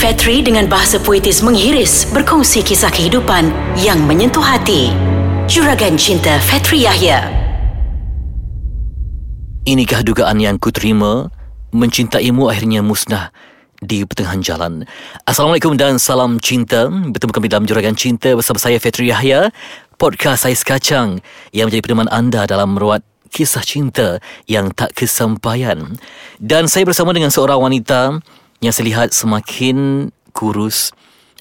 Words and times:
Fetri 0.00 0.40
dengan 0.40 0.64
bahasa 0.64 0.96
puitis 0.96 1.44
menghiris 1.44 2.08
berkongsi 2.08 2.64
kisah 2.64 2.88
kehidupan 2.88 3.52
yang 3.84 4.00
menyentuh 4.08 4.40
hati. 4.40 4.96
Juragan 5.44 6.00
Cinta 6.00 6.40
Fetri 6.40 6.88
Yahya. 6.88 7.28
Inikah 9.68 10.00
dugaan 10.00 10.40
yang 10.40 10.56
kuterima? 10.56 11.28
Mencintaimu 11.76 12.48
akhirnya 12.48 12.80
musnah 12.80 13.28
Di 13.76 14.08
pertengahan 14.08 14.40
jalan. 14.40 14.88
Assalamualaikum 15.28 15.76
dan 15.76 16.00
salam 16.00 16.40
cinta. 16.40 16.88
Bertemu 16.88 17.32
kami 17.36 17.52
dalam 17.52 17.68
Juragan 17.68 17.92
Cinta 17.92 18.32
Bersama 18.32 18.56
saya 18.56 18.80
Fetri 18.80 19.12
Yahya. 19.12 19.52
Podcast 20.00 20.48
Ais 20.48 20.64
Kacang 20.64 21.20
Yang 21.52 21.76
menjadi 21.76 21.82
peneman 21.84 22.08
anda 22.08 22.48
dalam 22.48 22.72
meruat 22.72 23.04
Kisah 23.28 23.62
cinta 23.68 24.16
yang 24.48 24.72
tak 24.72 24.96
kesampaian. 24.96 25.92
Dan 26.40 26.72
saya 26.72 26.88
bersama 26.88 27.12
dengan 27.12 27.28
seorang 27.28 27.60
wanita 27.60 28.18
Yang 28.60 28.72
saya 28.76 28.86
lihat 28.92 29.08
semakin 29.16 29.76
kurus 30.36 30.92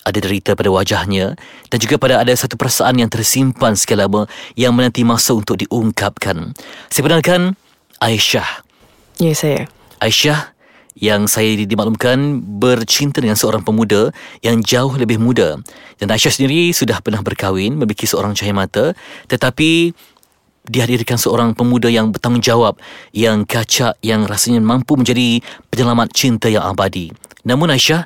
ada 0.08 0.18
derita 0.24 0.56
pada 0.56 0.72
wajahnya 0.72 1.36
dan 1.70 1.78
juga 1.78 2.00
pada 2.00 2.18
ada 2.24 2.34
satu 2.34 2.56
perasaan 2.56 2.98
yang 2.98 3.12
tersimpan 3.12 3.76
sekian 3.76 4.02
lama 4.02 4.26
yang 4.56 4.74
menanti 4.74 5.04
masa 5.04 5.36
untuk 5.36 5.60
diungkapkan. 5.60 6.56
Saya 6.90 7.04
kenalkan 7.04 7.60
Aisyah. 8.00 8.66
Ya, 9.20 9.36
saya. 9.36 9.68
Aisyah 10.00 10.56
yang 11.00 11.28
saya 11.32 11.56
dimaklumkan 11.64 12.44
bercinta 12.60 13.24
dengan 13.24 13.40
seorang 13.40 13.64
pemuda 13.64 14.12
yang 14.44 14.60
jauh 14.64 14.96
lebih 14.96 15.20
muda. 15.20 15.60
Dan 16.00 16.12
Aisyah 16.12 16.32
sendiri 16.32 16.72
sudah 16.72 17.00
pernah 17.04 17.20
berkahwin, 17.24 17.76
memiliki 17.76 18.08
seorang 18.08 18.36
cahaya 18.36 18.56
mata. 18.56 18.86
Tetapi 19.28 19.92
dihadirkan 20.68 21.16
seorang 21.16 21.56
pemuda 21.56 21.88
yang 21.88 22.12
bertanggungjawab, 22.12 22.78
yang 23.16 23.48
kacak, 23.48 23.96
yang 24.04 24.28
rasanya 24.28 24.60
mampu 24.60 25.00
menjadi 25.00 25.40
penyelamat 25.72 26.12
cinta 26.12 26.48
yang 26.52 26.66
abadi. 26.66 27.14
Namun 27.48 27.72
Aisyah, 27.72 28.06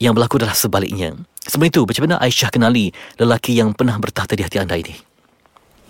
yang 0.00 0.16
berlaku 0.16 0.40
adalah 0.40 0.56
sebaliknya. 0.56 1.16
Sebelum 1.44 1.68
itu, 1.68 1.80
macam 1.84 2.02
mana 2.06 2.16
Aisyah 2.22 2.50
kenali 2.52 2.94
lelaki 3.20 3.58
yang 3.58 3.74
pernah 3.74 3.98
bertahta 4.00 4.38
di 4.38 4.42
hati 4.46 4.56
anda 4.62 4.78
ini? 4.78 4.96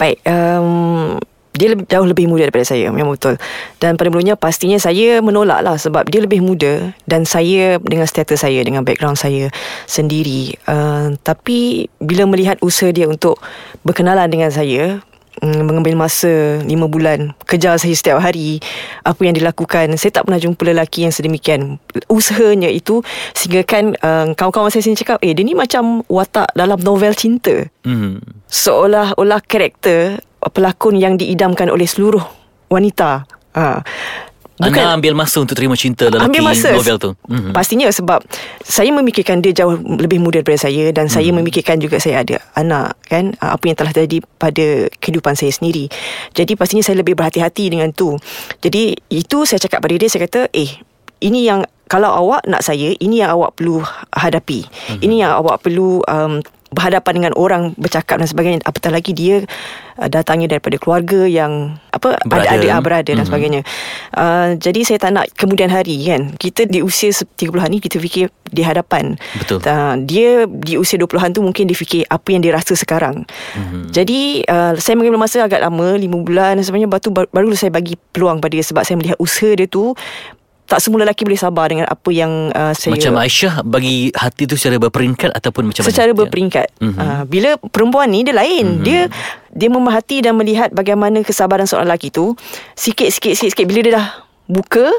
Baik, 0.01 0.25
um, 0.25 1.21
dia 1.51 1.75
lebih, 1.75 1.85
jauh 1.91 2.07
lebih 2.07 2.31
muda 2.31 2.47
daripada 2.47 2.63
saya 2.63 2.89
memang 2.95 3.19
betul 3.19 3.35
dan 3.83 3.99
pada 3.99 4.09
mulanya 4.09 4.39
pastinya 4.39 4.79
saya 4.79 5.19
menolak 5.19 5.67
lah 5.67 5.75
sebab 5.75 6.07
dia 6.07 6.23
lebih 6.23 6.39
muda 6.41 6.95
dan 7.11 7.27
saya 7.27 7.83
dengan 7.83 8.07
status 8.07 8.47
saya 8.47 8.63
dengan 8.63 8.87
background 8.87 9.19
saya 9.19 9.51
sendiri 9.91 10.55
uh, 10.71 11.11
tapi 11.27 11.91
bila 11.99 12.31
melihat 12.31 12.55
usaha 12.63 12.95
dia 12.95 13.11
untuk 13.11 13.43
berkenalan 13.83 14.31
dengan 14.31 14.55
saya 14.55 15.03
mm, 15.43 15.63
mengambil 15.67 15.97
masa 15.97 16.61
lima 16.65 16.87
bulan 16.87 17.35
kejar 17.45 17.77
saya 17.77 17.93
setiap 17.97 18.19
hari 18.21 18.61
apa 19.05 19.21
yang 19.25 19.35
dilakukan 19.37 19.97
saya 19.97 20.13
tak 20.13 20.29
pernah 20.29 20.41
jumpa 20.41 20.63
lelaki 20.65 21.05
yang 21.09 21.13
sedemikian 21.13 21.81
usahanya 22.07 22.69
itu 22.71 23.05
sehingga 23.33 23.65
kan 23.65 23.97
uh, 24.01 24.33
kawan-kawan 24.37 24.71
saya 24.73 24.85
sini 24.85 24.97
cakap 24.97 25.19
eh 25.21 25.35
dia 25.35 25.45
ni 25.45 25.57
macam 25.57 26.05
watak 26.07 26.49
dalam 26.55 26.79
novel 26.81 27.13
cinta 27.17 27.67
mm. 27.85 28.47
seolah-olah 28.49 29.41
karakter 29.45 30.23
pelakon 30.49 30.97
yang 30.97 31.21
diidamkan 31.21 31.69
oleh 31.69 31.85
seluruh 31.85 32.25
wanita. 32.73 33.29
Ha. 33.53 33.85
Bukan, 34.61 34.77
Anda 34.77 34.93
ambil 35.01 35.17
masa 35.17 35.41
untuk 35.41 35.57
terima 35.57 35.73
cinta 35.73 36.13
lelaki 36.13 36.29
ambil 36.29 36.53
masa, 36.53 36.77
novel 36.77 36.97
tu? 37.01 37.11
Mm-hmm. 37.25 37.53
Pastinya 37.57 37.89
sebab 37.89 38.21
saya 38.61 38.93
memikirkan 38.93 39.41
dia 39.41 39.57
jauh 39.57 39.81
lebih 39.81 40.21
muda 40.21 40.45
daripada 40.45 40.69
saya 40.69 40.93
dan 40.93 41.09
mm-hmm. 41.09 41.17
saya 41.17 41.31
memikirkan 41.33 41.77
juga 41.81 41.97
saya 41.97 42.21
ada 42.21 42.37
anak 42.53 42.93
kan 43.09 43.33
apa 43.41 43.65
yang 43.65 43.77
telah 43.81 43.93
terjadi 43.97 44.21
pada 44.37 44.67
kehidupan 45.01 45.33
saya 45.33 45.49
sendiri. 45.49 45.89
Jadi 46.37 46.61
pastinya 46.61 46.85
saya 46.85 47.01
lebih 47.01 47.17
berhati-hati 47.17 47.73
dengan 47.73 47.89
tu. 47.97 48.21
Jadi 48.61 49.01
itu 49.09 49.49
saya 49.49 49.57
cakap 49.57 49.81
pada 49.81 49.97
dia 49.97 50.13
saya 50.13 50.29
kata 50.29 50.53
eh 50.53 50.69
ini 51.25 51.49
yang 51.49 51.65
kalau 51.89 52.13
awak 52.13 52.45
nak 52.45 52.61
saya 52.61 52.93
ini 53.01 53.25
yang 53.25 53.33
awak 53.33 53.57
perlu 53.57 53.81
hadapi. 54.13 54.69
Mm-hmm. 54.69 55.01
Ini 55.01 55.15
yang 55.25 55.33
awak 55.41 55.65
perlu 55.65 56.05
um, 56.05 56.45
berhadapan 56.71 57.13
dengan 57.19 57.33
orang 57.35 57.75
bercakap 57.75 58.23
dan 58.23 58.31
sebagainya 58.31 58.63
apatah 58.63 58.95
lagi 58.95 59.11
dia 59.11 59.43
uh, 59.99 60.09
datangnya 60.09 60.57
daripada 60.57 60.79
keluarga 60.79 61.27
yang 61.27 61.77
apa 61.91 62.15
berada. 62.23 62.47
ada 62.47 62.67
ada 62.71 62.79
berada 62.79 63.11
mm-hmm. 63.11 63.19
dan 63.19 63.25
mhm. 63.27 63.29
sebagainya 63.29 63.61
uh, 64.15 64.49
jadi 64.55 64.81
saya 64.87 64.99
tak 65.03 65.11
nak 65.19 65.27
kemudian 65.35 65.67
hari 65.67 65.99
kan 66.07 66.31
kita 66.39 66.71
di 66.71 66.79
usia 66.81 67.11
30-an 67.11 67.69
ni 67.75 67.83
kita 67.83 67.99
fikir 67.99 68.31
di 68.51 68.63
hadapan 68.63 69.19
betul 69.43 69.59
uh, 69.67 69.95
dia 69.99 70.47
di 70.47 70.79
usia 70.79 70.99
20-an 70.99 71.35
tu 71.35 71.43
mungkin 71.43 71.67
dia 71.67 71.75
fikir 71.75 72.07
apa 72.07 72.29
yang 72.31 72.43
dia 72.43 72.55
rasa 72.55 72.79
sekarang 72.79 73.27
mm-hmm. 73.27 73.91
jadi 73.91 74.21
uh, 74.47 74.73
saya 74.79 74.95
mengambil 74.95 75.27
masa 75.27 75.43
agak 75.43 75.59
lama 75.59 75.99
5 75.99 76.07
bulan 76.07 76.59
dan 76.59 76.65
sebagainya 76.65 76.91
baru, 76.91 77.27
baru 77.35 77.49
saya 77.59 77.75
bagi 77.75 77.99
peluang 78.15 78.39
pada 78.39 78.55
dia 78.55 78.67
sebab 78.67 78.83
saya 78.87 78.95
melihat 78.95 79.19
usaha 79.19 79.51
dia 79.55 79.67
tu 79.67 79.95
tak 80.71 80.79
semua 80.79 81.03
lelaki 81.03 81.27
boleh 81.27 81.35
sabar 81.35 81.67
dengan 81.67 81.91
apa 81.91 82.11
yang 82.15 82.55
uh, 82.55 82.71
saya 82.71 82.95
macam 82.95 83.19
Aisyah 83.19 83.67
bagi 83.67 84.15
hati 84.15 84.47
tu 84.47 84.55
secara 84.55 84.79
berperingkat 84.79 85.35
ataupun 85.35 85.67
macam 85.67 85.83
secara 85.83 86.15
mana? 86.15 86.21
berperingkat 86.23 86.71
mm-hmm. 86.79 87.03
uh, 87.03 87.23
bila 87.27 87.59
perempuan 87.75 88.07
ni 88.15 88.23
dia 88.23 88.39
lain 88.39 88.79
mm-hmm. 88.79 88.87
dia 88.87 89.11
dia 89.51 89.67
memerhati 89.67 90.23
dan 90.23 90.39
melihat 90.39 90.71
bagaimana 90.71 91.27
kesabaran 91.27 91.67
seorang 91.67 91.91
lelaki 91.91 92.15
tu 92.15 92.39
sikit-sikit 92.79 93.35
sikit-sikit 93.35 93.67
bila 93.67 93.81
dia 93.83 93.95
dah 93.99 94.07
buka 94.47 94.95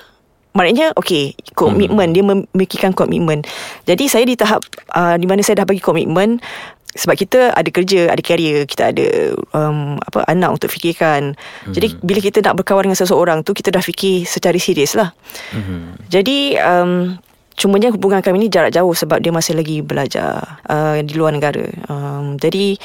maknanya 0.52 0.92
okey 1.00 1.40
komitmen 1.56 2.12
mm-hmm. 2.12 2.16
dia 2.20 2.24
memikirkan 2.52 2.92
komitmen 2.92 3.40
jadi 3.88 4.04
saya 4.12 4.28
di 4.28 4.36
tahap 4.36 4.60
uh, 4.92 5.16
di 5.16 5.24
mana 5.24 5.40
saya 5.40 5.64
dah 5.64 5.68
bagi 5.72 5.80
komitmen 5.80 6.44
sebab 6.92 7.16
kita 7.16 7.56
ada 7.56 7.70
kerja, 7.72 8.12
ada 8.12 8.20
karier, 8.20 8.68
kita 8.68 8.92
ada 8.92 9.36
um, 9.56 9.96
apa 10.02 10.28
anak 10.28 10.60
untuk 10.60 10.70
fikirkan. 10.72 11.36
Mm-hmm. 11.36 11.74
Jadi 11.74 11.88
bila 12.04 12.20
kita 12.20 12.40
nak 12.44 12.56
berkawan 12.60 12.92
dengan 12.92 13.00
seseorang 13.00 13.48
tu 13.48 13.56
kita 13.56 13.72
dah 13.72 13.84
fikir 13.84 14.28
secara 14.28 14.58
serius 14.60 14.96
lah. 14.96 15.16
Mm-hmm. 15.56 15.82
Jadi 16.12 16.38
um, 16.60 17.16
cumanya 17.56 17.90
hubungan 17.94 18.20
kami 18.20 18.48
ni 18.48 18.50
jarak 18.52 18.76
jauh 18.76 18.92
sebab 18.92 19.24
dia 19.24 19.32
masih 19.32 19.56
lagi 19.56 19.80
belajar 19.80 20.60
uh, 20.68 21.00
di 21.00 21.14
luar 21.16 21.32
negara. 21.32 21.64
Um, 21.88 22.36
jadi 22.36 22.76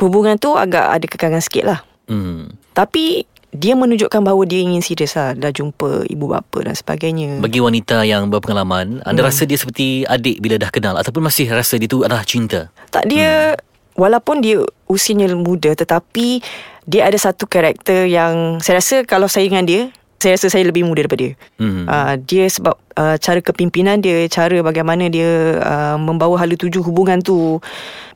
hubungan 0.00 0.36
tu 0.36 0.52
agak 0.58 1.00
ada 1.00 1.06
kekangan 1.08 1.40
sikit 1.40 1.64
lah. 1.64 1.80
Mm. 2.10 2.52
Tapi 2.74 3.24
dia 3.54 3.78
menunjukkan 3.78 4.20
bahawa 4.26 4.42
dia 4.50 4.66
ingin 4.66 4.82
serius 4.82 5.14
lah 5.14 5.30
dah 5.38 5.54
jumpa 5.54 6.10
ibu 6.10 6.26
bapa 6.26 6.66
dan 6.66 6.74
sebagainya. 6.74 7.38
Bagi 7.38 7.62
wanita 7.62 8.02
yang 8.02 8.26
berpengalaman, 8.26 8.98
anda 9.06 9.20
hmm. 9.22 9.28
rasa 9.30 9.46
dia 9.46 9.54
seperti 9.54 10.02
adik 10.10 10.42
bila 10.42 10.58
dah 10.58 10.74
kenal 10.74 10.98
ataupun 10.98 11.22
masih 11.30 11.46
rasa 11.54 11.78
dia 11.78 11.86
tu 11.86 12.02
adalah 12.02 12.26
cinta? 12.26 12.74
Tak 12.90 13.06
dia 13.06 13.54
hmm. 13.54 13.94
walaupun 13.94 14.42
dia 14.42 14.58
usianya 14.90 15.30
muda 15.38 15.70
tetapi 15.78 16.42
dia 16.84 17.06
ada 17.06 17.16
satu 17.16 17.46
karakter 17.46 18.10
yang 18.10 18.58
saya 18.58 18.82
rasa 18.82 19.06
kalau 19.06 19.30
saya 19.30 19.46
dengan 19.46 19.64
dia 19.64 19.82
saya 20.24 20.40
rasa 20.40 20.48
saya 20.48 20.64
lebih 20.64 20.88
muda 20.88 21.04
daripada 21.04 21.28
dia. 21.28 21.32
Hmm. 21.60 21.84
Uh, 21.84 22.14
dia 22.24 22.48
sebab 22.48 22.72
uh, 22.96 23.16
cara 23.20 23.44
kepimpinan 23.44 24.00
dia, 24.00 24.24
cara 24.32 24.64
bagaimana 24.64 25.12
dia 25.12 25.60
uh, 25.60 26.00
membawa 26.00 26.40
hala 26.40 26.56
tuju 26.56 26.80
hubungan 26.80 27.20
tu. 27.20 27.60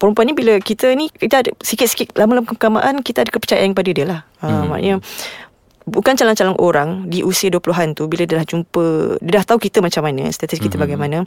Perempuan 0.00 0.32
ni 0.32 0.34
bila 0.34 0.56
kita 0.56 0.88
ni 0.96 1.12
kita 1.12 1.44
ada 1.44 1.50
sikit-sikit 1.60 2.16
lama-lama 2.16 2.48
kekamaan 2.48 3.04
kita 3.04 3.28
ada 3.28 3.30
kepercayaan 3.30 3.76
pada 3.76 3.90
dia 3.92 4.06
lah. 4.08 4.20
Uh, 4.40 4.48
hmm. 4.48 4.64
Maknanya 4.72 4.96
bukan 5.88 6.14
calon-calon 6.16 6.56
orang 6.60 6.88
di 7.08 7.24
usia 7.24 7.48
20-an 7.48 7.96
tu 7.96 8.08
bila 8.08 8.28
dia 8.28 8.40
dah 8.40 8.46
jumpa, 8.48 9.16
dia 9.24 9.40
dah 9.40 9.44
tahu 9.44 9.58
kita 9.60 9.80
macam 9.80 10.04
mana, 10.04 10.28
status 10.28 10.60
kita 10.60 10.76
hmm. 10.76 10.84
bagaimana, 10.84 11.18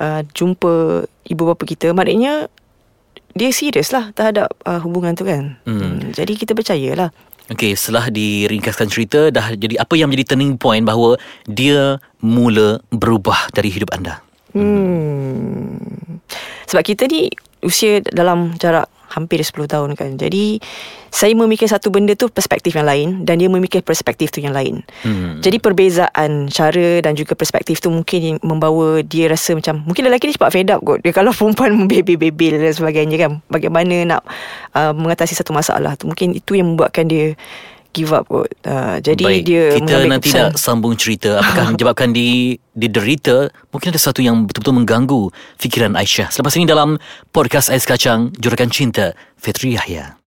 uh, 0.00 0.20
jumpa 0.32 1.04
ibu 1.28 1.42
bapa 1.44 1.64
kita, 1.64 1.92
maknanya 1.96 2.52
dia 3.34 3.50
serius 3.50 3.90
lah 3.90 4.14
terhadap 4.14 4.54
uh, 4.62 4.78
hubungan 4.84 5.18
tu 5.18 5.26
kan. 5.26 5.58
Hmm. 5.66 6.14
Jadi 6.14 6.38
kita 6.38 6.54
percayalah. 6.54 7.10
Okey, 7.52 7.76
setelah 7.76 8.08
diringkaskan 8.08 8.88
cerita 8.88 9.28
dah 9.28 9.52
jadi 9.52 9.76
apa 9.76 9.92
yang 10.00 10.08
menjadi 10.08 10.32
turning 10.32 10.56
point 10.56 10.80
bahawa 10.80 11.20
dia 11.44 12.00
mula 12.24 12.80
berubah 12.88 13.52
dari 13.52 13.68
hidup 13.68 13.92
anda? 13.92 14.24
Hmm. 14.56 15.76
Sebab 16.64 16.80
kita 16.80 17.04
ni 17.04 17.28
usia 17.60 18.00
dalam 18.00 18.56
jarak 18.56 18.88
hampir 19.14 19.38
10 19.38 19.70
tahun 19.70 19.94
kan. 19.94 20.18
Jadi 20.18 20.58
saya 21.14 21.30
memikir 21.38 21.70
satu 21.70 21.94
benda 21.94 22.18
tu 22.18 22.26
perspektif 22.26 22.74
yang 22.74 22.90
lain 22.90 23.22
dan 23.22 23.38
dia 23.38 23.46
memikir 23.46 23.86
perspektif 23.86 24.34
tu 24.34 24.42
yang 24.42 24.50
lain. 24.50 24.82
Hmm. 25.06 25.38
Jadi 25.38 25.62
perbezaan 25.62 26.50
cara 26.50 26.98
dan 26.98 27.14
juga 27.14 27.38
perspektif 27.38 27.78
tu 27.78 27.94
mungkin 27.94 28.42
membawa 28.42 28.98
dia 29.06 29.30
rasa 29.30 29.54
macam 29.54 29.86
mungkin 29.86 30.10
lelaki 30.10 30.26
ni 30.26 30.34
cepat 30.34 30.50
fed 30.50 30.74
up 30.74 30.82
kot. 30.82 30.98
Dia 31.06 31.14
kalau 31.14 31.30
perempuan 31.38 31.78
membebel-bebel 31.78 32.58
dan 32.58 32.74
sebagainya 32.74 33.16
kan. 33.16 33.30
Bagaimana 33.46 34.18
nak 34.18 34.22
uh, 34.74 34.90
mengatasi 34.90 35.38
satu 35.38 35.54
masalah 35.54 35.94
tu. 35.94 36.10
Mungkin 36.10 36.34
itu 36.34 36.58
yang 36.58 36.74
membuatkan 36.74 37.06
dia 37.06 37.38
give 37.94 38.10
up 38.10 38.26
kot. 38.26 38.50
Uh, 38.66 38.98
jadi 38.98 39.22
Baik, 39.22 39.42
dia 39.46 39.64
kita 39.78 39.94
nanti 40.10 40.34
keputusan. 40.34 40.50
nak 40.50 40.52
sambung 40.58 40.94
cerita 40.98 41.38
apakah 41.38 41.70
menyebabkan 41.72 42.10
di 42.10 42.58
di 42.74 42.86
derita 42.90 43.46
mungkin 43.70 43.94
ada 43.94 44.00
satu 44.02 44.18
yang 44.18 44.50
betul-betul 44.50 44.74
mengganggu 44.82 45.22
fikiran 45.62 45.94
Aisyah. 45.94 46.34
Selepas 46.34 46.58
ini 46.58 46.66
dalam 46.66 46.98
podcast 47.30 47.70
Ais 47.70 47.86
Kacang 47.86 48.34
Juragan 48.42 48.68
Cinta 48.74 49.14
Fitri 49.38 49.78
Yahya. 49.78 50.18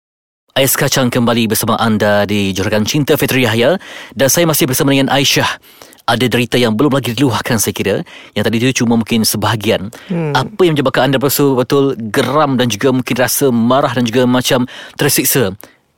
Ais 0.56 0.74
Kacang 0.74 1.12
kembali 1.12 1.52
bersama 1.52 1.75
anda 1.78 2.24
di 2.24 2.56
Juragan 2.56 2.88
Cinta 2.88 3.19
Fitri 3.19 3.44
Yahya 3.44 3.75
dan 4.16 4.28
saya 4.31 4.48
masih 4.48 4.66
bersama 4.66 4.96
dengan 4.96 5.12
Aisyah. 5.12 5.60
Ada 6.08 6.31
derita 6.31 6.56
yang 6.56 6.72
belum 6.72 6.96
lagi 6.96 7.12
diluahkan 7.12 7.60
saya 7.60 7.75
kira 7.75 7.96
Yang 8.31 8.44
tadi 8.48 8.56
itu 8.64 8.80
cuma 8.80 8.96
mungkin 8.96 9.28
sebahagian 9.28 9.92
hmm. 10.08 10.40
Apa 10.40 10.64
yang 10.64 10.80
menyebabkan 10.80 11.12
anda 11.12 11.19
betul-betul 11.19 12.00
geram 12.16 12.56
Dan 12.56 12.72
juga 12.72 12.96
mungkin 12.96 13.12
rasa 13.19 13.52
marah 13.52 13.92
dan 13.92 14.08
juga 14.08 14.24
macam 14.24 14.64
tersiksa 14.96 15.52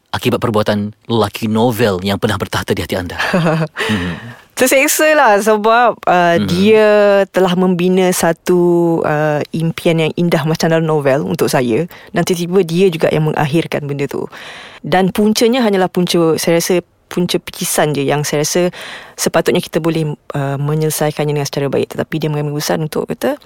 akibat 0.10 0.42
perbuatan 0.42 0.94
lelaki 1.06 1.46
novel 1.46 2.02
yang 2.02 2.18
pernah 2.18 2.38
bertahta 2.38 2.74
di 2.74 2.82
hati 2.82 2.96
anda? 2.98 3.18
hmm. 3.90 4.40
Terseksa 4.60 5.16
lah 5.16 5.40
sebab 5.40 6.04
uh, 6.04 6.36
mm-hmm. 6.36 6.48
dia 6.52 6.88
telah 7.32 7.56
membina 7.56 8.12
satu 8.12 9.00
uh, 9.08 9.40
impian 9.56 10.04
yang 10.04 10.12
indah 10.20 10.44
macam 10.44 10.68
dalam 10.68 10.84
novel 10.84 11.24
untuk 11.24 11.48
saya 11.48 11.88
dan 12.12 12.28
tiba-tiba 12.28 12.60
dia 12.68 12.86
juga 12.92 13.08
yang 13.08 13.32
mengakhirkan 13.32 13.88
benda 13.88 14.04
tu. 14.12 14.28
Dan 14.84 15.16
puncanya 15.16 15.64
hanyalah 15.64 15.88
punca 15.88 16.36
saya 16.36 16.60
rasa 16.60 16.84
punca 17.08 17.40
pikisan 17.40 17.96
je 17.96 18.04
yang 18.04 18.28
saya 18.28 18.44
rasa 18.44 18.62
sepatutnya 19.16 19.64
kita 19.64 19.80
boleh 19.80 20.12
uh, 20.36 20.60
menyelesaikannya 20.60 21.40
dengan 21.40 21.48
secara 21.48 21.72
baik 21.72 21.96
tetapi 21.96 22.16
dia 22.20 22.28
mengambil 22.28 22.60
keputusan 22.60 22.80
untuk 22.84 23.08
kata 23.10 23.40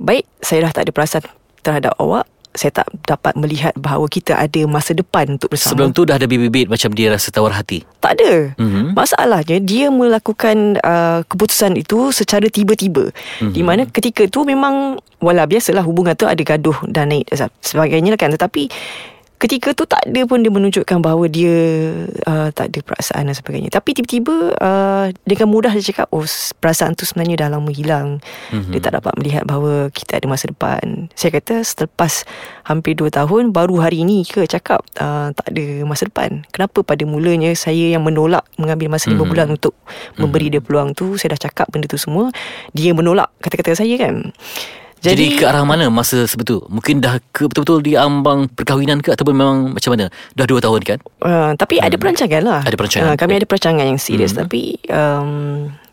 baik 0.00 0.24
saya 0.40 0.64
dah 0.64 0.72
tak 0.74 0.88
ada 0.88 0.92
perasaan 0.96 1.24
terhadap 1.60 1.92
awak 2.00 2.26
saya 2.58 2.82
tak 2.82 2.90
dapat 3.06 3.38
melihat 3.38 3.70
bahawa 3.78 4.10
kita 4.10 4.34
ada 4.34 4.66
masa 4.66 4.90
depan 4.90 5.38
untuk 5.38 5.54
bersama. 5.54 5.78
Sebelum 5.78 5.90
tu 5.94 6.02
dah 6.02 6.18
ada 6.18 6.26
bibit-bibit 6.26 6.66
macam 6.66 6.90
dia 6.90 7.14
rasa 7.14 7.30
tawar 7.30 7.54
hati. 7.54 7.86
Tak 8.02 8.18
ada. 8.18 8.58
Mm-hmm. 8.58 8.98
Masalahnya 8.98 9.58
dia 9.62 9.86
melakukan 9.94 10.82
uh, 10.82 11.22
keputusan 11.30 11.78
itu 11.78 12.10
secara 12.10 12.50
tiba-tiba. 12.50 13.14
Mm-hmm. 13.14 13.52
Di 13.54 13.62
mana 13.62 13.82
ketika 13.86 14.26
tu 14.26 14.42
memang 14.42 14.98
wala 15.22 15.46
biasalah 15.46 15.86
hubungan 15.86 16.18
tu 16.18 16.26
ada 16.26 16.42
gaduh 16.42 16.78
dan 16.90 17.14
naik 17.14 17.30
sebagainya 17.62 18.18
kan 18.18 18.34
tetapi 18.34 18.70
ketika 19.38 19.70
tu 19.70 19.86
tak 19.86 20.02
ada 20.02 20.26
pun 20.26 20.42
dia 20.42 20.50
menunjukkan 20.50 20.98
bahawa 20.98 21.30
dia 21.30 21.54
uh, 22.26 22.50
tak 22.50 22.74
ada 22.74 22.78
perasaan 22.82 23.30
dan 23.30 23.36
sebagainya. 23.38 23.70
Tapi 23.70 23.94
tiba-tiba 23.94 24.58
uh, 24.58 25.06
dengan 25.22 25.46
mudah 25.46 25.70
dia 25.70 25.94
cakap, 25.94 26.10
oh 26.10 26.26
perasaan 26.58 26.98
tu 26.98 27.06
sebenarnya 27.06 27.46
dah 27.46 27.48
lama 27.54 27.70
hilang. 27.70 28.18
Mm-hmm. 28.50 28.72
Dia 28.74 28.80
tak 28.82 28.92
dapat 28.98 29.14
melihat 29.14 29.42
bahawa 29.46 29.94
kita 29.94 30.18
ada 30.18 30.26
masa 30.26 30.50
depan. 30.50 31.06
Saya 31.14 31.38
kata 31.38 31.62
selepas 31.62 32.26
hampir 32.66 32.98
2 32.98 33.14
tahun, 33.14 33.54
baru 33.54 33.78
hari 33.78 34.02
ini 34.02 34.26
ke 34.26 34.42
cakap 34.50 34.82
uh, 34.98 35.30
tak 35.30 35.46
ada 35.54 35.86
masa 35.86 36.10
depan. 36.10 36.42
Kenapa 36.50 36.82
pada 36.82 37.06
mulanya 37.06 37.54
saya 37.54 37.94
yang 37.94 38.02
menolak 38.02 38.42
mengambil 38.58 38.98
masa 38.98 39.08
5 39.08 39.14
mm-hmm. 39.14 39.28
bulan 39.30 39.46
untuk 39.54 39.74
mm-hmm. 39.78 40.18
memberi 40.18 40.46
dia 40.50 40.60
peluang 40.60 40.98
tu. 40.98 41.14
Saya 41.14 41.38
dah 41.38 41.46
cakap 41.46 41.70
benda 41.70 41.86
tu 41.86 41.96
semua. 41.96 42.34
Dia 42.74 42.90
menolak 42.90 43.30
kata-kata 43.38 43.78
saya 43.78 43.94
kan. 43.94 44.34
Jadi, 44.98 45.38
Jadi 45.38 45.38
ke 45.38 45.44
arah 45.46 45.62
mana 45.62 45.86
masa 45.88 46.26
sebetul? 46.26 46.66
Mungkin 46.66 46.98
dah 46.98 47.22
ke 47.30 47.46
betul-betul 47.46 47.86
di 47.86 47.94
ambang 47.94 48.50
perkahwinan 48.50 48.98
ke 48.98 49.14
ataupun 49.14 49.34
memang 49.34 49.56
macam 49.70 49.94
mana? 49.94 50.10
Dah 50.34 50.46
dua 50.46 50.58
tahun 50.58 50.80
kan? 50.82 50.98
Uh, 51.22 51.54
tapi 51.54 51.78
hmm. 51.78 51.86
ada 51.86 51.96
perancangan 51.96 52.42
lah. 52.42 52.60
Ada 52.66 52.76
perancangan. 52.76 53.08
Uh, 53.12 53.16
kami 53.16 53.32
ada 53.38 53.46
perancangan 53.46 53.84
yang 53.86 54.00
serius 54.00 54.34
hmm. 54.34 54.40
tapi 54.42 54.62
um, 54.90 55.30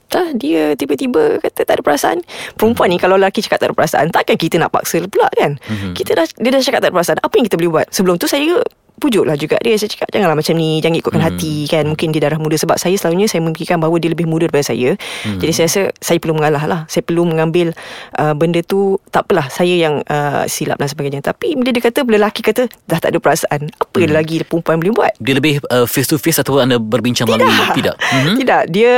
tak 0.09 0.37
dia 0.41 0.73
tiba-tiba 0.73 1.37
kata 1.37 1.65
tak 1.65 1.81
ada 1.81 1.83
perasaan. 1.85 2.17
Perempuan 2.57 2.89
ni 2.89 2.97
kalau 2.97 3.17
lelaki 3.17 3.45
cakap 3.45 3.61
tak 3.61 3.67
ada 3.73 3.75
perasaan, 3.77 4.05
takkan 4.09 4.37
kita 4.41 4.57
nak 4.57 4.73
paksa 4.73 5.01
pula 5.05 5.29
kan? 5.37 5.57
Hmm. 5.69 5.93
Kita 5.93 6.17
dah 6.17 6.25
dia 6.25 6.49
dah 6.49 6.61
cakap 6.61 6.79
tak 6.81 6.89
ada 6.89 6.95
perasaan. 6.95 7.19
Apa 7.21 7.33
yang 7.37 7.45
kita 7.45 7.57
boleh 7.61 7.71
buat? 7.81 7.87
Sebelum 7.93 8.15
tu 8.17 8.25
saya 8.25 8.61
pujuklah 8.99 9.35
juga 9.35 9.59
dia. 9.61 9.75
Saya 9.75 9.91
cakap 9.91 10.09
janganlah 10.11 10.37
macam 10.37 10.53
ni 10.55 10.79
jangan 10.79 10.97
ikutkan 10.99 11.21
hmm. 11.21 11.29
hati 11.29 11.55
kan. 11.67 11.83
Mungkin 11.87 12.07
dia 12.15 12.21
darah 12.23 12.39
muda. 12.39 12.55
Sebab 12.55 12.77
saya 12.79 12.95
selalunya 12.95 13.27
saya 13.27 13.43
memikirkan 13.43 13.79
bahawa 13.79 13.97
dia 13.99 14.11
lebih 14.11 14.27
muda 14.27 14.47
daripada 14.47 14.71
saya. 14.71 14.95
Hmm. 15.25 15.39
jadi 15.41 15.51
saya 15.51 15.65
rasa 15.67 15.81
saya 15.99 16.17
perlu 16.21 16.35
mengalah 16.37 16.63
lah. 16.65 16.81
Saya 16.87 17.03
perlu 17.03 17.27
mengambil 17.27 17.75
uh, 18.19 18.33
benda 18.37 18.61
tu 18.63 18.99
tak 19.11 19.27
apalah 19.27 19.47
saya 19.51 19.73
yang 19.75 20.01
uh, 20.07 20.47
silap 20.47 20.79
dan 20.79 20.87
sebagainya. 20.87 21.21
Tapi 21.25 21.57
bila 21.57 21.69
dia 21.73 21.83
kata 21.83 22.03
bila 22.07 22.17
lelaki 22.25 22.41
kata 22.45 22.69
dah 22.87 22.99
tak 22.99 23.11
ada 23.11 23.19
perasaan 23.19 23.69
apa 23.69 23.97
hmm. 23.99 24.11
lagi 24.13 24.35
perempuan 24.45 24.79
boleh 24.79 24.93
buat? 24.93 25.13
Dia 25.19 25.33
lebih 25.37 25.59
uh, 25.69 25.87
face 25.89 26.07
to 26.07 26.15
face 26.15 26.39
atau 26.39 26.61
anda 26.61 26.79
berbincang 26.79 27.27
tidak. 27.27 27.43
melalui? 27.43 27.75
Tidak. 27.75 27.95
Hmm? 27.99 28.35
tidak. 28.39 28.61
Dia 28.71 28.93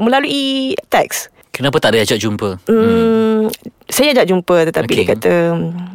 melalui 0.00 0.74
teks 0.88 1.33
Kenapa 1.54 1.78
tak 1.78 1.94
ada 1.94 2.02
ajak 2.02 2.18
jumpa? 2.18 2.58
Hmm, 2.66 2.82
hmm. 2.82 3.42
Saya 3.86 4.10
ajak 4.10 4.26
jumpa 4.26 4.56
tetapi 4.74 4.90
okay. 4.90 4.98
dia 4.98 5.06
kata 5.14 5.32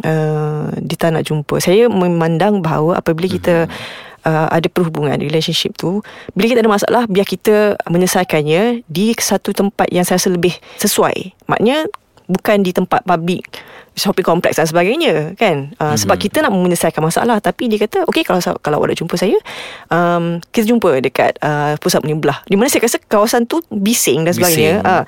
uh, 0.07 0.65
dia 0.79 0.95
tak 0.95 1.11
nak 1.19 1.27
jumpa. 1.27 1.59
Saya 1.59 1.91
memandang 1.91 2.63
bahawa 2.63 3.03
apabila 3.03 3.27
kita 3.27 3.67
hmm. 3.67 4.07
Uh, 4.19 4.51
ada 4.51 4.67
perhubungan 4.67 5.15
relationship 5.15 5.79
tu 5.79 6.03
bila 6.35 6.51
kita 6.51 6.59
ada 6.59 6.67
masalah 6.67 7.07
biar 7.07 7.23
kita 7.23 7.79
menyelesaikannya 7.88 8.83
di 8.83 9.15
satu 9.15 9.56
tempat 9.56 9.88
yang 9.95 10.03
saya 10.03 10.19
rasa 10.19 10.35
lebih 10.35 10.51
sesuai 10.75 11.39
maknanya 11.47 11.88
bukan 12.27 12.59
di 12.59 12.75
tempat 12.75 13.07
public 13.07 13.47
shopping 13.95 14.27
complex 14.27 14.59
dan 14.59 14.67
sebagainya 14.67 15.39
kan 15.39 15.71
uh, 15.79 15.95
mm-hmm. 15.95 16.00
sebab 16.03 16.17
kita 16.19 16.44
nak 16.44 16.51
menyelesaikan 16.51 17.00
masalah 17.00 17.39
tapi 17.39 17.71
dia 17.71 17.79
kata 17.79 18.03
okey 18.11 18.27
kalau 18.27 18.44
kalau 18.59 18.83
awak 18.83 18.91
nak 18.91 19.00
jumpa 19.00 19.15
saya 19.15 19.39
um, 19.88 20.44
kita 20.51 20.67
jumpa 20.67 21.00
dekat 21.00 21.39
uh, 21.39 21.79
pusat 21.79 22.03
penyembelah 22.03 22.44
di 22.44 22.59
mana 22.59 22.67
saya 22.67 22.91
rasa 22.91 23.00
kawasan 23.00 23.47
tu 23.47 23.63
bising 23.71 24.27
dan 24.27 24.35
sebagainya 24.35 24.83
bising. 24.83 25.00
Uh, 25.00 25.03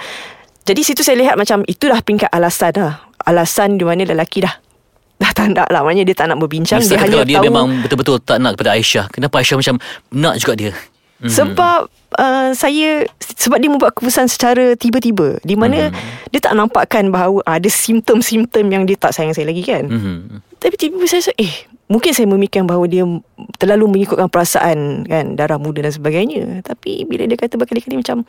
jadi 0.62 0.82
situ 0.86 1.02
saya 1.02 1.18
lihat 1.18 1.36
macam 1.38 1.66
itulah 1.66 2.00
peringkat 2.02 2.30
alasan 2.30 2.74
lah. 2.78 2.96
Alasan 3.22 3.78
di 3.78 3.86
mana 3.86 4.06
lelaki 4.06 4.46
dah 4.46 4.54
dah 5.22 5.32
tak 5.38 5.54
nak 5.54 5.70
lah. 5.70 5.86
Maknanya 5.86 6.06
dia 6.10 6.16
tak 6.18 6.28
nak 6.34 6.42
berbincang. 6.42 6.82
Dia 6.82 6.98
hanya 6.98 7.22
dia 7.22 7.38
tahu. 7.38 7.46
memang 7.46 7.66
betul-betul 7.86 8.18
tak 8.26 8.42
nak 8.42 8.58
kepada 8.58 8.74
Aisyah. 8.74 9.06
Kenapa 9.14 9.38
Aisyah 9.38 9.58
macam 9.62 9.76
nak 10.10 10.36
juga 10.42 10.54
dia? 10.58 10.72
Hmm. 11.22 11.30
Sebab 11.30 11.80
uh, 12.18 12.50
saya 12.58 13.06
sebab 13.22 13.62
dia 13.62 13.70
membuat 13.70 13.94
keputusan 13.94 14.26
secara 14.26 14.74
tiba-tiba 14.74 15.38
di 15.46 15.54
mana 15.54 15.94
hmm. 15.94 16.34
dia 16.34 16.42
tak 16.42 16.58
nampakkan 16.58 17.14
bahawa 17.14 17.46
ada 17.46 17.70
simptom-simptom 17.70 18.66
yang 18.74 18.90
dia 18.90 18.98
tak 18.98 19.14
sayang 19.14 19.38
saya 19.38 19.54
lagi 19.54 19.62
kan. 19.62 19.86
Hmm. 19.86 20.42
Tapi 20.58 20.74
tiba-tiba 20.82 21.06
saya 21.06 21.30
rasa 21.30 21.34
eh 21.38 21.54
mungkin 21.92 22.16
saya 22.16 22.24
memikirkan 22.32 22.64
bahawa 22.64 22.88
dia 22.88 23.04
terlalu 23.60 24.00
mengikutkan 24.00 24.32
perasaan 24.32 25.04
kan 25.04 25.36
darah 25.36 25.60
muda 25.60 25.84
dan 25.84 25.92
sebagainya 25.92 26.64
tapi 26.64 27.04
bila 27.04 27.28
dia 27.28 27.36
kata 27.36 27.60
berkali-kali 27.60 28.00
macam 28.00 28.24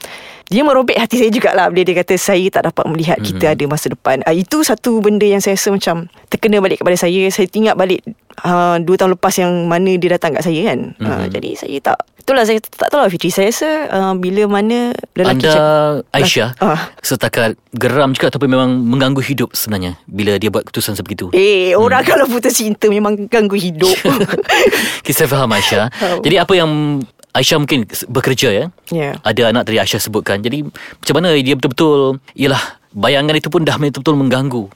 dia 0.50 0.66
merobek 0.66 0.98
hati 0.98 1.22
saya 1.22 1.30
jugalah 1.30 1.70
bila 1.70 1.86
dia 1.86 1.96
kata 2.02 2.18
saya 2.18 2.42
tak 2.50 2.66
dapat 2.74 2.84
melihat 2.90 3.22
mm-hmm. 3.22 3.38
kita 3.38 3.54
ada 3.54 3.64
masa 3.70 3.86
depan 3.94 4.18
uh, 4.26 4.34
itu 4.34 4.66
satu 4.66 4.98
benda 4.98 5.22
yang 5.22 5.38
saya 5.38 5.54
rasa 5.54 5.70
macam 5.70 6.10
terkena 6.26 6.58
balik 6.58 6.82
kepada 6.82 6.98
saya 6.98 7.22
saya 7.30 7.46
ingat 7.54 7.78
balik 7.78 8.02
uh, 8.42 8.82
dua 8.82 8.98
tahun 8.98 9.14
lepas 9.14 9.34
yang 9.38 9.52
mana 9.70 9.94
dia 9.94 10.18
datang 10.18 10.34
kat 10.34 10.42
saya 10.42 10.60
kan 10.66 10.98
mm-hmm. 10.98 11.06
uh, 11.06 11.26
jadi 11.30 11.50
saya 11.54 11.78
tak 11.78 11.98
Itulah 12.22 12.46
saya 12.46 12.62
tak 12.62 12.86
tahu 12.86 13.02
lah 13.02 13.10
Fitri 13.10 13.34
Saya 13.34 13.50
rasa 13.50 13.70
uh, 13.90 14.14
Bila 14.14 14.46
mana 14.46 14.94
lelaki 15.18 15.42
Anda 15.42 15.50
cak- 15.50 16.02
Aisyah 16.14 16.48
uh. 16.62 16.80
Setakat 17.02 17.58
geram 17.74 18.14
juga 18.14 18.30
Ataupun 18.30 18.46
memang 18.46 18.70
mengganggu 18.78 19.18
hidup 19.18 19.50
sebenarnya 19.58 19.98
Bila 20.06 20.38
dia 20.38 20.54
buat 20.54 20.62
keputusan 20.62 20.94
sebegitu 20.94 21.34
Eh 21.34 21.74
hmm. 21.74 21.82
orang 21.82 22.06
kalau 22.06 22.30
putus 22.30 22.62
cinta 22.62 22.86
Memang 22.86 23.26
ganggu 23.26 23.58
hidup 23.58 23.98
okay, 25.02 25.10
Saya 25.10 25.26
faham 25.26 25.50
Aisyah 25.50 25.90
oh. 25.90 26.22
Jadi 26.22 26.38
apa 26.38 26.54
yang 26.54 27.02
Aisyah 27.34 27.58
mungkin 27.58 27.90
bekerja 28.06 28.48
ya 28.54 28.66
yeah. 28.94 29.18
Ada 29.26 29.50
anak 29.50 29.66
tadi 29.66 29.82
Aisyah 29.82 29.98
sebutkan 29.98 30.38
Jadi 30.38 30.62
macam 30.62 31.14
mana 31.18 31.34
dia 31.34 31.58
betul-betul 31.58 32.22
Yelah 32.38 32.62
Bayangan 32.94 33.34
itu 33.34 33.50
pun 33.50 33.66
dah 33.66 33.80
betul-betul 33.80 34.14
mengganggu 34.14 34.70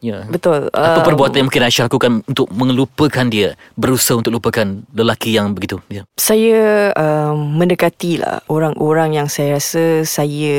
Ya. 0.00 0.24
Betul. 0.24 0.72
Apa 0.72 1.04
uh, 1.04 1.06
perbuatan 1.06 1.44
yang 1.44 1.46
mungkin 1.52 1.68
Aisyah 1.68 1.86
lakukan 1.86 2.24
untuk 2.24 2.48
mengelupakan 2.48 3.26
dia, 3.28 3.54
berusaha 3.76 4.16
untuk 4.16 4.32
lupakan 4.32 4.80
lelaki 4.96 5.36
yang 5.36 5.52
begitu? 5.52 5.76
Ya. 5.92 6.08
Saya 6.16 6.90
um, 6.96 7.60
mendekati 7.60 8.24
lah 8.24 8.40
orang-orang 8.48 9.20
yang 9.20 9.28
saya 9.28 9.60
rasa 9.60 10.02
saya 10.08 10.56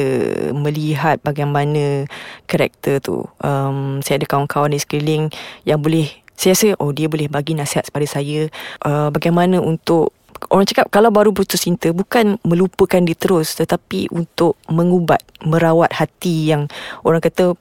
melihat 0.54 1.18
bagaimana 1.26 2.06
karakter 2.46 3.02
tu. 3.02 3.26
Um, 3.42 4.06
saya 4.06 4.22
ada 4.22 4.30
kawan-kawan 4.30 4.78
di 4.78 4.80
sekeliling 4.80 5.34
yang 5.66 5.82
boleh, 5.82 6.06
saya 6.38 6.54
rasa 6.54 6.78
oh 6.78 6.94
dia 6.94 7.10
boleh 7.10 7.26
bagi 7.26 7.58
nasihat 7.58 7.90
kepada 7.90 8.08
saya 8.08 8.46
uh, 8.86 9.10
bagaimana 9.10 9.58
untuk 9.58 10.14
Orang 10.50 10.66
cakap 10.66 10.90
kalau 10.90 11.14
baru 11.14 11.30
putus 11.38 11.62
cinta 11.62 11.94
bukan 11.94 12.42
melupakan 12.42 12.98
dia 12.98 13.14
terus 13.14 13.54
tetapi 13.54 14.10
untuk 14.10 14.58
mengubat, 14.66 15.22
merawat 15.46 15.94
hati 15.94 16.50
yang 16.50 16.66
orang 17.06 17.22
kata 17.22 17.54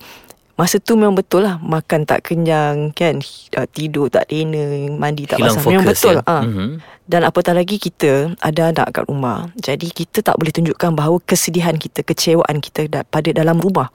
Masa 0.61 0.77
tu 0.77 0.93
memang 0.93 1.17
betul 1.17 1.49
lah 1.49 1.57
Makan 1.57 2.05
tak 2.05 2.29
kenyang 2.29 2.93
kan? 2.93 3.17
Uh, 3.57 3.65
Tidur 3.65 4.13
tak 4.13 4.29
lena 4.29 4.93
Mandi 4.93 5.25
tak 5.25 5.41
Hilang 5.41 5.57
basah. 5.57 5.71
Memang 5.73 5.89
betul 5.89 6.17
ya? 6.21 6.23
uh. 6.29 6.45
mm-hmm. 6.45 6.71
Dan 7.09 7.21
apatah 7.25 7.57
lagi 7.57 7.81
kita 7.81 8.37
Ada 8.37 8.77
anak 8.77 8.93
kat 8.93 9.09
rumah. 9.09 9.49
Jadi 9.57 9.89
kita 9.89 10.21
tak 10.21 10.37
boleh 10.37 10.53
tunjukkan 10.53 10.93
Bahawa 10.93 11.17
kesedihan 11.25 11.81
kita 11.81 12.05
Kecewaan 12.05 12.61
kita 12.61 12.93
Pada 13.09 13.33
dalam 13.33 13.57
rumah. 13.57 13.89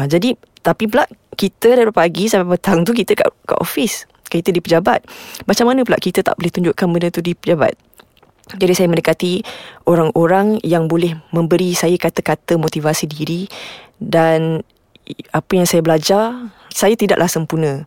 Uh, 0.00 0.08
Jadi 0.08 0.32
Tapi 0.64 0.88
pula 0.88 1.04
Kita 1.36 1.76
dari 1.76 1.92
pagi 1.92 2.32
Sampai 2.32 2.56
petang 2.56 2.80
tu 2.88 2.96
Kita 2.96 3.12
kat, 3.12 3.28
kat 3.44 3.58
office 3.60 4.08
Kita 4.24 4.48
di 4.56 4.64
pejabat. 4.64 5.04
Macam 5.44 5.68
mana 5.68 5.84
pula 5.84 6.00
Kita 6.00 6.24
tak 6.24 6.40
boleh 6.40 6.48
tunjukkan 6.48 6.86
Benda 6.88 7.12
tu 7.12 7.20
di 7.20 7.36
pejabat? 7.36 7.76
Jadi 8.50 8.72
saya 8.74 8.90
mendekati 8.90 9.46
orang-orang 9.86 10.58
yang 10.66 10.90
boleh 10.90 11.14
memberi 11.30 11.70
saya 11.70 11.94
kata-kata 11.94 12.58
motivasi 12.58 13.06
diri 13.06 13.46
dan 14.02 14.66
apa 15.30 15.52
yang 15.54 15.66
saya 15.66 15.82
belajar 15.84 16.50
saya 16.70 16.94
tidaklah 16.94 17.26
sempurna. 17.26 17.84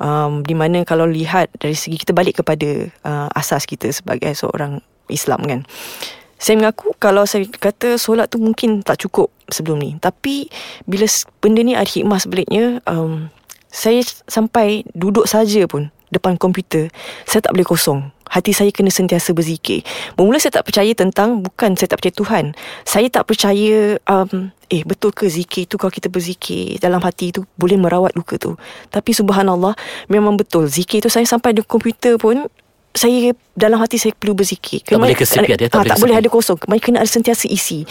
Um, 0.00 0.40
di 0.40 0.56
mana 0.56 0.80
kalau 0.88 1.04
lihat 1.04 1.52
dari 1.60 1.76
segi 1.76 2.00
kita 2.00 2.16
balik 2.16 2.40
kepada 2.40 2.88
uh, 3.04 3.28
asas 3.36 3.68
kita 3.68 3.92
sebagai 3.92 4.32
seorang 4.32 4.80
Islam 5.12 5.44
kan. 5.44 5.60
Saya 6.40 6.56
mengaku 6.56 6.96
kalau 6.96 7.28
saya 7.28 7.44
kata 7.44 8.00
solat 8.00 8.32
tu 8.32 8.40
mungkin 8.40 8.80
tak 8.80 9.04
cukup 9.04 9.28
sebelum 9.52 9.76
ni. 9.76 10.00
Tapi 10.00 10.48
bila 10.88 11.04
benda 11.44 11.60
ni 11.60 11.76
ada 11.76 11.84
hikmah 11.84 12.16
sebaliknya 12.16 12.80
um, 12.88 13.28
saya 13.68 14.00
sampai 14.24 14.88
duduk 14.96 15.28
saja 15.28 15.68
pun 15.68 15.92
depan 16.10 16.36
komputer 16.36 16.90
saya 17.24 17.42
tak 17.42 17.54
boleh 17.54 17.66
kosong. 17.66 18.10
Hati 18.30 18.54
saya 18.54 18.70
kena 18.70 18.94
sentiasa 18.94 19.34
berzikir. 19.34 19.82
Bermula 20.14 20.38
saya 20.38 20.62
tak 20.62 20.70
percaya 20.70 20.94
tentang 20.94 21.42
bukan 21.42 21.74
saya 21.74 21.90
tak 21.90 21.98
percaya 21.98 22.14
Tuhan. 22.14 22.44
Saya 22.86 23.08
tak 23.10 23.26
percaya 23.26 23.98
um, 24.06 24.54
eh 24.70 24.86
betul 24.86 25.10
ke 25.10 25.26
zikir 25.26 25.66
tu 25.66 25.74
kalau 25.74 25.90
kita 25.90 26.06
berzikir 26.06 26.78
dalam 26.78 27.02
hati 27.02 27.34
tu 27.34 27.42
boleh 27.58 27.74
merawat 27.74 28.14
luka 28.14 28.38
tu? 28.38 28.54
Tapi 28.94 29.10
subhanallah 29.10 29.74
memang 30.06 30.38
betul. 30.38 30.70
Zikir 30.70 31.02
tu 31.02 31.10
saya 31.10 31.26
sampai 31.26 31.58
di 31.58 31.66
komputer 31.66 32.22
pun 32.22 32.46
saya 32.94 33.34
dalam 33.58 33.82
hati 33.82 33.98
saya 33.98 34.14
perlu 34.14 34.38
berzikir. 34.38 34.86
Tak 34.86 34.94
boleh 34.94 35.18
kesepiat 35.18 35.58
ya 35.58 35.66
tak, 35.66 35.82
ha, 35.82 35.90
tak 35.90 35.98
boleh 35.98 36.14
ada 36.14 36.28
kosong. 36.30 36.58
Kena 36.58 37.02
ada 37.02 37.10
sentiasa 37.10 37.50
isi 37.50 37.82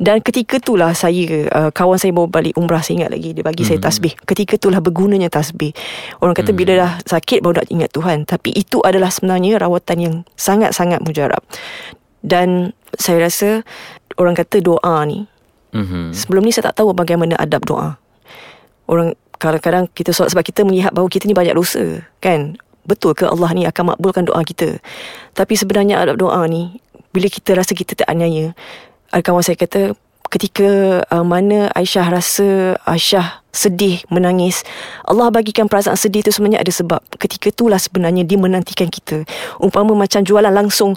Dan 0.00 0.24
ketika 0.24 0.58
itulah 0.58 0.96
saya 0.96 1.48
uh, 1.52 1.70
kawan 1.70 2.00
saya 2.00 2.10
bawa 2.16 2.28
balik 2.28 2.56
umrah 2.56 2.80
saya 2.80 3.04
ingat 3.04 3.10
lagi 3.12 3.36
dia 3.36 3.44
bagi 3.44 3.62
hmm. 3.62 3.70
saya 3.70 3.78
tasbih. 3.80 4.12
Ketika 4.24 4.56
itulah 4.56 4.80
bergunanya 4.80 5.28
tasbih. 5.28 5.72
Orang 6.18 6.36
kata 6.36 6.50
hmm. 6.50 6.58
bila 6.58 6.72
dah 6.76 6.92
sakit 7.04 7.44
baru 7.44 7.62
nak 7.62 7.68
ingat 7.68 7.90
Tuhan, 7.92 8.18
tapi 8.24 8.50
itu 8.56 8.80
adalah 8.82 9.12
sebenarnya 9.12 9.60
rawatan 9.60 9.98
yang 10.00 10.14
sangat-sangat 10.34 11.04
mujarab. 11.04 11.42
Dan 12.22 12.72
saya 12.96 13.26
rasa 13.26 13.66
orang 14.16 14.38
kata 14.38 14.62
doa 14.62 15.02
ni 15.08 15.26
hmm. 15.74 16.14
sebelum 16.14 16.44
ni 16.46 16.52
saya 16.54 16.70
tak 16.70 16.82
tahu 16.82 16.94
bagaimana 16.94 17.34
adab 17.38 17.66
doa. 17.66 17.98
Orang 18.86 19.14
kadang-kadang 19.42 19.90
kita 19.90 20.14
solat 20.14 20.30
sebab 20.34 20.44
kita 20.46 20.62
melihat 20.62 20.94
bahawa 20.94 21.10
kita 21.10 21.26
ni 21.26 21.34
banyak 21.34 21.54
dosa, 21.56 22.06
kan? 22.22 22.54
Betul 22.82 23.14
ke 23.14 23.26
Allah 23.26 23.50
ni 23.54 23.62
akan 23.66 23.94
makbulkan 23.94 24.26
doa 24.26 24.42
kita? 24.42 24.82
Tapi 25.34 25.54
sebenarnya 25.54 26.02
adab 26.02 26.18
doa 26.18 26.42
ni 26.46 26.82
bila 27.14 27.28
kita 27.28 27.54
rasa 27.54 27.76
kita 27.76 27.94
teraniaya, 27.94 28.54
ada 28.54 28.91
kawan 29.20 29.44
saya 29.44 29.60
kata 29.60 29.92
ketika 30.32 31.02
uh, 31.12 31.20
mana 31.20 31.68
Aisyah 31.76 32.08
rasa 32.08 32.80
Aisyah 32.88 33.44
sedih 33.52 34.00
menangis 34.08 34.64
Allah 35.04 35.28
bagikan 35.28 35.68
perasaan 35.68 36.00
sedih 36.00 36.24
itu 36.24 36.32
sebenarnya 36.32 36.64
ada 36.64 36.72
sebab. 36.72 37.04
Ketika 37.20 37.52
itulah 37.52 37.76
sebenarnya 37.76 38.24
dia 38.24 38.40
menantikan 38.40 38.88
kita. 38.88 39.28
Umpama 39.60 39.92
macam 39.92 40.24
jualan 40.24 40.48
langsung 40.48 40.96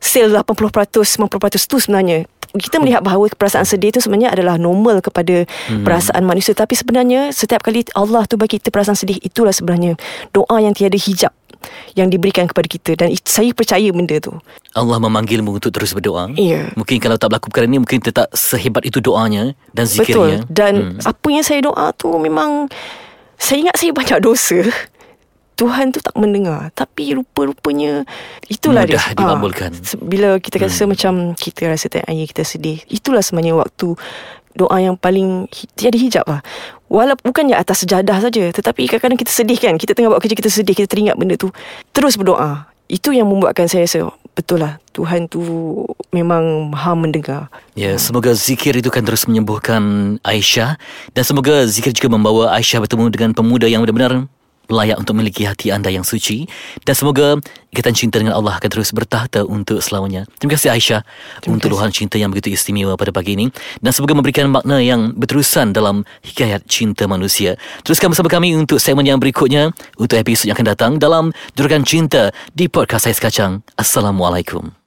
sale 0.00 0.32
80% 0.32 1.04
90% 1.04 1.68
tu 1.68 1.76
sebenarnya. 1.76 2.24
Kita 2.50 2.82
melihat 2.82 3.04
bahawa 3.04 3.30
perasaan 3.30 3.68
sedih 3.68 3.94
itu 3.94 4.00
sebenarnya 4.02 4.32
adalah 4.34 4.56
normal 4.56 5.04
kepada 5.04 5.44
hmm. 5.44 5.84
perasaan 5.84 6.24
manusia. 6.24 6.56
Tapi 6.56 6.72
sebenarnya 6.72 7.30
setiap 7.36 7.60
kali 7.60 7.84
Allah 7.92 8.24
tu 8.24 8.40
bagi 8.40 8.56
kita 8.58 8.72
perasaan 8.72 8.96
sedih 8.96 9.20
itulah 9.20 9.52
sebenarnya 9.52 10.00
doa 10.32 10.56
yang 10.58 10.72
tiada 10.72 10.96
hijab 10.96 11.30
yang 11.94 12.08
diberikan 12.08 12.46
kepada 12.46 12.66
kita 12.66 12.90
dan 12.96 13.12
saya 13.24 13.50
percaya 13.52 13.88
benda 13.90 14.16
tu. 14.18 14.34
Allah 14.76 14.98
memanggilmu 15.02 15.56
untuk 15.56 15.74
terus 15.74 15.94
berdoa. 15.94 16.30
Ya. 16.38 16.70
Mungkin 16.78 16.98
kalau 17.02 17.16
tak 17.18 17.32
berlaku 17.32 17.50
perkara 17.50 17.66
ini 17.66 17.78
mungkin 17.82 18.00
tetap 18.00 18.30
sehebat 18.32 18.86
itu 18.86 19.02
doanya 19.02 19.52
dan 19.74 19.84
zikirnya. 19.84 20.44
Betul. 20.44 20.52
Dan 20.52 20.72
hmm. 20.96 21.06
apa 21.06 21.26
yang 21.30 21.44
saya 21.44 21.60
doa 21.64 21.90
tu 21.94 22.10
memang 22.16 22.70
saya 23.40 23.68
ingat 23.68 23.76
saya 23.78 23.90
banyak 23.92 24.18
dosa. 24.22 24.66
Tuhan 25.60 25.92
tu 25.92 26.00
tak 26.00 26.16
mendengar 26.16 26.72
Tapi 26.72 27.12
rupa-rupanya 27.20 28.08
Itulah 28.48 28.88
Mudah 28.88 28.96
dia 28.96 29.12
dimabulkan 29.12 29.76
ha, 29.76 29.92
Bila 30.00 30.40
kita 30.40 30.56
rasa 30.56 30.88
hmm. 30.88 30.90
macam 30.96 31.12
Kita 31.36 31.68
rasa 31.68 31.92
tak 31.92 32.08
ayah 32.08 32.24
kita 32.24 32.48
sedih 32.48 32.80
Itulah 32.88 33.20
sebenarnya 33.20 33.60
waktu 33.60 33.92
doa 34.54 34.76
yang 34.82 34.98
paling 34.98 35.46
tiada 35.78 35.98
hijab 35.98 36.26
lah. 36.26 36.42
Walaupun 36.90 37.30
bukannya 37.30 37.54
atas 37.54 37.86
sejadah 37.86 38.18
saja, 38.18 38.50
tetapi 38.50 38.90
kadang-kadang 38.90 39.14
kita 39.22 39.30
sedih 39.30 39.54
kan. 39.62 39.78
Kita 39.78 39.94
tengah 39.94 40.10
buat 40.10 40.18
kerja 40.18 40.34
kita 40.34 40.50
sedih, 40.50 40.74
kita 40.74 40.90
teringat 40.90 41.14
benda 41.14 41.38
tu. 41.38 41.54
Terus 41.94 42.18
berdoa. 42.18 42.66
Itu 42.90 43.14
yang 43.14 43.30
membuatkan 43.30 43.70
saya 43.70 43.86
rasa 43.86 44.10
betul 44.34 44.62
lah 44.62 44.80
Tuhan 44.96 45.30
tu 45.30 45.42
memang 46.10 46.72
maha 46.74 46.98
mendengar. 46.98 47.46
Ya, 47.78 47.94
semoga 48.00 48.34
zikir 48.34 48.74
itu 48.74 48.90
kan 48.90 49.06
terus 49.06 49.28
menyembuhkan 49.30 50.16
Aisyah 50.26 50.74
dan 51.14 51.22
semoga 51.22 51.62
zikir 51.70 51.94
juga 51.94 52.10
membawa 52.10 52.50
Aisyah 52.58 52.82
bertemu 52.82 53.04
dengan 53.14 53.30
pemuda 53.36 53.70
yang 53.70 53.86
benar-benar 53.86 54.26
layak 54.70 54.96
untuk 54.96 55.18
memiliki 55.18 55.44
hati 55.44 55.74
anda 55.74 55.90
yang 55.90 56.06
suci 56.06 56.46
dan 56.86 56.94
semoga 56.94 57.36
ikatan 57.70 57.94
cinta 57.94 58.18
dengan 58.18 58.34
Allah 58.34 58.58
akan 58.58 58.70
terus 58.70 58.90
bertahta 58.90 59.46
untuk 59.46 59.78
selamanya. 59.84 60.26
Terima 60.38 60.56
kasih 60.56 60.74
Aisyah 60.74 61.02
Terima 61.42 61.58
untuk 61.58 61.74
luahan 61.74 61.92
cinta 61.94 62.18
yang 62.18 62.30
begitu 62.30 62.54
istimewa 62.54 62.94
pada 62.98 63.14
pagi 63.14 63.34
ini 63.34 63.50
dan 63.78 63.90
semoga 63.94 64.16
memberikan 64.16 64.50
makna 64.50 64.82
yang 64.82 65.14
berterusan 65.14 65.70
dalam 65.74 66.02
hikayat 66.24 66.66
cinta 66.66 67.06
manusia. 67.10 67.54
Teruskan 67.86 68.10
bersama 68.10 68.30
kami 68.30 68.56
untuk 68.56 68.82
segmen 68.82 69.06
yang 69.06 69.18
berikutnya 69.20 69.70
untuk 70.00 70.16
episod 70.16 70.50
yang 70.50 70.56
akan 70.56 70.68
datang 70.72 70.92
dalam 70.96 71.24
Juragan 71.54 71.84
Cinta 71.86 72.34
di 72.54 72.66
Podcast 72.66 73.06
Ais 73.06 73.20
Kacang. 73.22 73.62
Assalamualaikum. 73.76 74.79